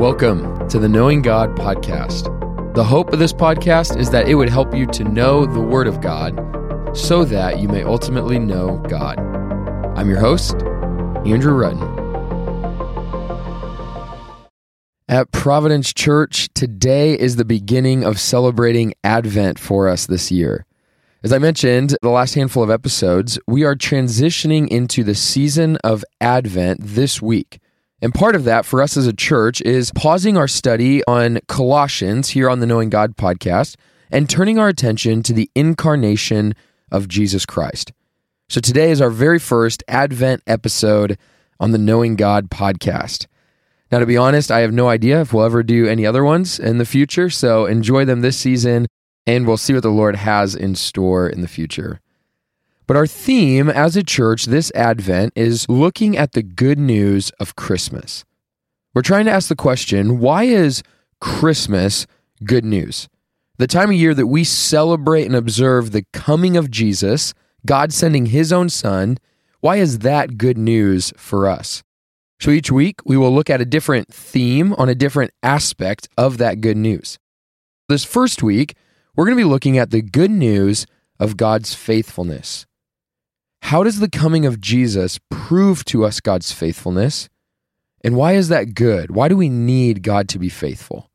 [0.00, 2.24] Welcome to the Knowing God podcast.
[2.72, 5.86] The hope of this podcast is that it would help you to know the Word
[5.86, 9.18] of God so that you may ultimately know God.
[9.98, 10.54] I'm your host,
[11.26, 11.82] Andrew Rutten.
[15.06, 20.64] At Providence Church, today is the beginning of celebrating Advent for us this year.
[21.22, 26.06] As I mentioned, the last handful of episodes, we are transitioning into the season of
[26.22, 27.60] Advent this week.
[28.02, 32.30] And part of that for us as a church is pausing our study on Colossians
[32.30, 33.76] here on the Knowing God podcast
[34.10, 36.54] and turning our attention to the incarnation
[36.90, 37.92] of Jesus Christ.
[38.48, 41.18] So today is our very first Advent episode
[41.60, 43.26] on the Knowing God podcast.
[43.92, 46.58] Now, to be honest, I have no idea if we'll ever do any other ones
[46.58, 47.28] in the future.
[47.28, 48.86] So enjoy them this season,
[49.26, 52.00] and we'll see what the Lord has in store in the future.
[52.90, 57.54] But our theme as a church this Advent is looking at the good news of
[57.54, 58.24] Christmas.
[58.92, 60.82] We're trying to ask the question why is
[61.20, 62.08] Christmas
[62.42, 63.08] good news?
[63.58, 67.32] The time of year that we celebrate and observe the coming of Jesus,
[67.64, 69.18] God sending his own son,
[69.60, 71.84] why is that good news for us?
[72.40, 76.38] So each week we will look at a different theme on a different aspect of
[76.38, 77.20] that good news.
[77.88, 78.74] This first week,
[79.14, 80.88] we're going to be looking at the good news
[81.20, 82.66] of God's faithfulness.
[83.62, 87.28] How does the coming of Jesus prove to us God's faithfulness?
[88.02, 89.10] And why is that good?
[89.10, 91.10] Why do we need God to be faithful?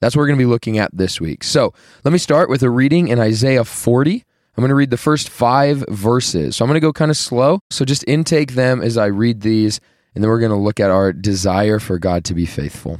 [0.00, 1.44] That's what we're going to be looking at this week.
[1.44, 1.74] So
[2.04, 4.24] let me start with a reading in Isaiah 40.
[4.56, 6.56] I'm going to read the first five verses.
[6.56, 7.60] So I'm going to go kind of slow.
[7.70, 9.80] So just intake them as I read these,
[10.14, 12.98] and then we're going to look at our desire for God to be faithful.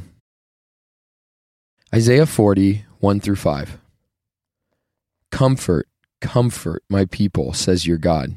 [1.95, 3.79] Isaiah 40, 1 through 5.
[5.33, 5.89] Comfort,
[6.21, 8.37] comfort my people, says your God.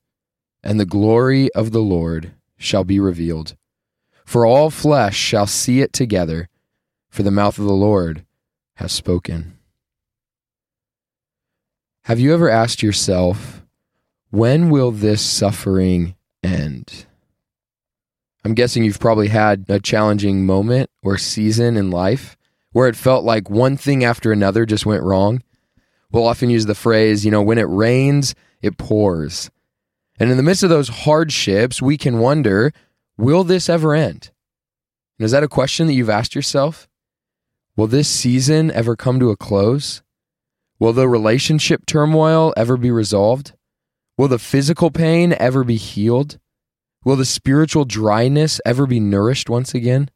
[0.63, 3.55] and the glory of the Lord shall be revealed.
[4.25, 6.47] For all flesh shall see it together,
[7.09, 8.25] for the mouth of the Lord
[8.75, 9.57] has spoken.
[12.05, 13.61] Have you ever asked yourself,
[14.29, 17.05] when will this suffering end?
[18.43, 22.37] I'm guessing you've probably had a challenging moment or season in life
[22.71, 25.43] where it felt like one thing after another just went wrong.
[26.11, 29.51] We'll often use the phrase, you know, when it rains, it pours.
[30.19, 32.71] And in the midst of those hardships, we can wonder
[33.17, 34.31] will this ever end?
[35.17, 36.87] And is that a question that you've asked yourself?
[37.75, 40.01] Will this season ever come to a close?
[40.79, 43.53] Will the relationship turmoil ever be resolved?
[44.17, 46.39] Will the physical pain ever be healed?
[47.03, 50.09] Will the spiritual dryness ever be nourished once again?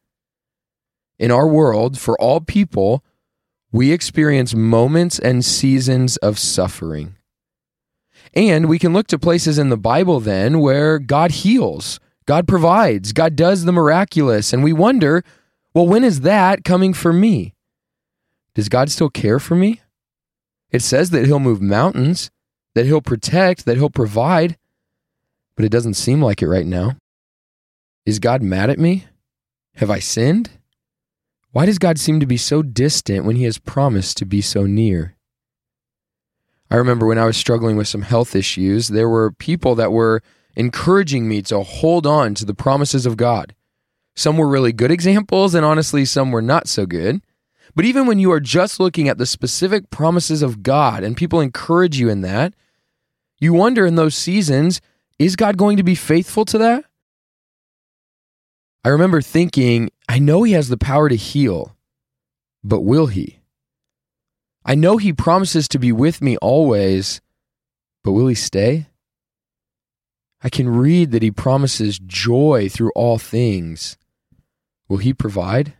[1.17, 3.03] In our world, for all people,
[3.71, 7.15] we experience moments and seasons of suffering.
[8.33, 13.13] And we can look to places in the Bible then where God heals, God provides,
[13.13, 14.51] God does the miraculous.
[14.51, 15.23] And we wonder,
[15.73, 17.53] well, when is that coming for me?
[18.55, 19.81] Does God still care for me?
[20.71, 22.31] It says that He'll move mountains,
[22.73, 24.57] that He'll protect, that He'll provide,
[25.55, 26.97] but it doesn't seem like it right now.
[28.05, 29.05] Is God mad at me?
[29.75, 30.51] Have I sinned?
[31.51, 34.65] Why does God seem to be so distant when He has promised to be so
[34.65, 35.14] near?
[36.75, 40.21] I remember when I was struggling with some health issues, there were people that were
[40.57, 43.55] encouraging me to hold on to the promises of God.
[44.13, 47.21] Some were really good examples, and honestly, some were not so good.
[47.77, 51.39] But even when you are just looking at the specific promises of God and people
[51.39, 52.53] encourage you in that,
[53.39, 54.81] you wonder in those seasons,
[55.17, 56.83] is God going to be faithful to that?
[58.83, 61.77] I remember thinking, I know He has the power to heal,
[62.65, 63.39] but will He?
[64.67, 67.21] I know he promises to be with me always,
[68.03, 68.87] but will he stay?
[70.41, 73.95] I can read that he promises joy through all things.
[74.89, 75.73] Will he provide?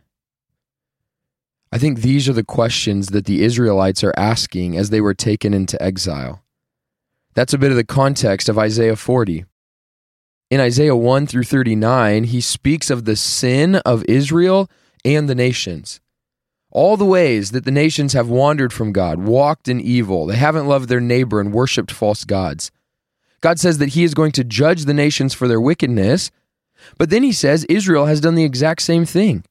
[1.72, 5.52] I think these are the questions that the Israelites are asking as they were taken
[5.52, 6.44] into exile.
[7.34, 9.44] That's a bit of the context of Isaiah 40.
[10.48, 14.70] In Isaiah 1 through 39, he speaks of the sin of Israel
[15.04, 16.00] and the nations
[16.76, 20.26] all the ways that the nations have wandered from God, walked in evil.
[20.26, 22.70] They haven't loved their neighbor and worshiped false gods.
[23.40, 26.30] God says that He is going to judge the nations for their wickedness,
[26.98, 29.42] but then He says Israel has done the exact same thing.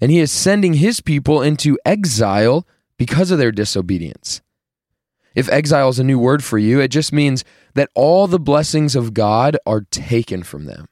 [0.00, 2.66] and he is sending his people into exile
[2.98, 4.42] because of their disobedience.
[5.34, 7.44] If exile is a new word for you, it just means
[7.74, 10.88] that all the blessings of God are taken from them.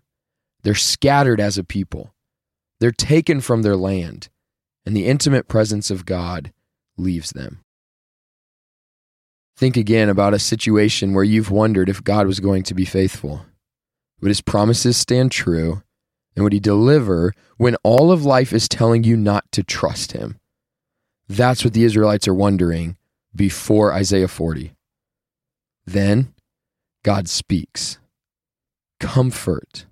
[0.63, 2.15] They're scattered as a people,
[2.81, 4.29] they're taken from their land,
[4.87, 6.53] and the intimate presence of God
[6.97, 7.61] leaves them.
[9.57, 13.47] Think again about a situation where you've wondered if God was going to be faithful.
[14.21, 15.83] Would his promises stand true?
[16.35, 20.41] And would he deliver when all of life is telling you not to trust him?
[21.29, 22.97] That's what the Israelites are wondering
[23.35, 24.73] before Isaiah 40.
[25.87, 26.35] Then
[27.05, 27.99] God speaks
[28.99, 29.87] Comfort,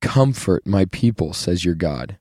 [0.00, 2.18] comfort my people, says your God.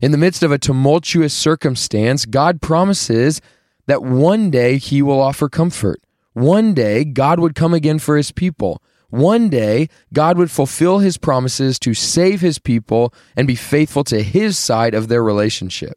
[0.00, 3.40] In the midst of a tumultuous circumstance, God promises
[3.86, 6.00] that one day he will offer comfort.
[6.32, 8.82] One day God would come again for his people.
[9.08, 14.22] One day God would fulfill his promises to save his people and be faithful to
[14.22, 15.94] his side of their relationship.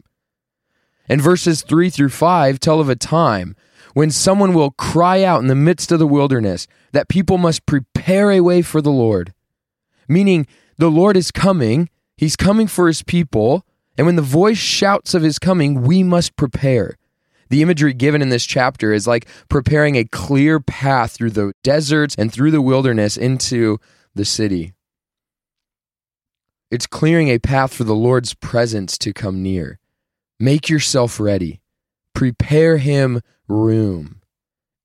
[1.09, 3.55] And verses 3 through 5 tell of a time
[3.93, 8.31] when someone will cry out in the midst of the wilderness that people must prepare
[8.31, 9.33] a way for the Lord.
[10.07, 10.45] Meaning,
[10.77, 13.65] the Lord is coming, he's coming for his people,
[13.97, 16.97] and when the voice shouts of his coming, we must prepare.
[17.49, 22.15] The imagery given in this chapter is like preparing a clear path through the deserts
[22.17, 23.79] and through the wilderness into
[24.13, 24.73] the city.
[26.69, 29.79] It's clearing a path for the Lord's presence to come near.
[30.39, 31.61] Make yourself ready.
[32.13, 34.21] Prepare him room.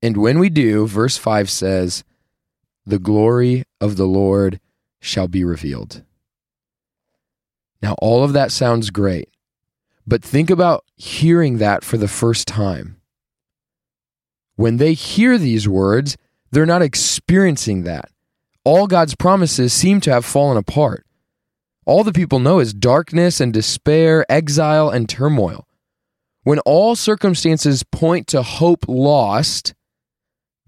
[0.01, 2.05] And when we do, verse 5 says,
[2.87, 4.61] the glory of the Lord
[5.01, 6.03] shall be revealed.
[7.83, 9.29] Now, all of that sounds great,
[10.07, 13.01] but think about hearing that for the first time.
[14.55, 16.17] When they hear these words,
[16.53, 18.11] they're not experiencing that.
[18.65, 21.05] All God's promises seem to have fallen apart.
[21.85, 25.67] All the people know is darkness and despair, exile and turmoil.
[26.45, 29.75] When all circumstances point to hope lost,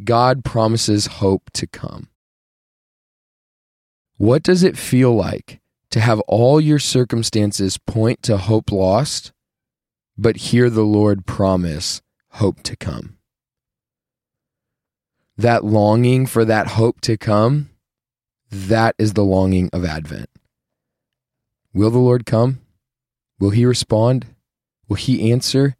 [0.02, 2.08] God promises hope to come.
[4.16, 5.60] What does it feel like
[5.94, 9.30] to have all your circumstances point to hope lost,
[10.18, 13.16] but hear the Lord promise hope to come?
[15.36, 17.70] That longing for that hope to come,
[18.50, 20.28] that is the longing of Advent.
[21.72, 22.58] Will the Lord come?
[23.38, 24.26] Will he respond?
[24.88, 25.76] Will he answer?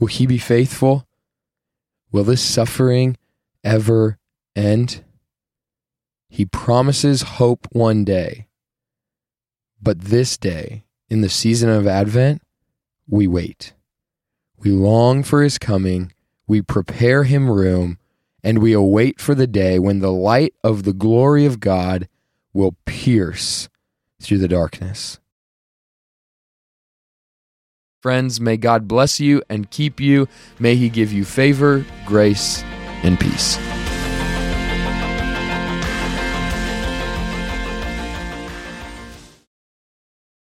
[0.00, 1.06] Will he be faithful?
[2.10, 3.16] Will this suffering
[3.62, 4.18] ever
[4.56, 5.04] end?
[6.28, 8.48] He promises hope one day.
[9.84, 12.40] But this day, in the season of Advent,
[13.06, 13.74] we wait.
[14.56, 16.14] We long for his coming,
[16.46, 17.98] we prepare him room,
[18.42, 22.08] and we await for the day when the light of the glory of God
[22.54, 23.68] will pierce
[24.22, 25.18] through the darkness.
[28.00, 30.28] Friends, may God bless you and keep you.
[30.58, 32.62] May He give you favor, grace,
[33.02, 33.58] and peace.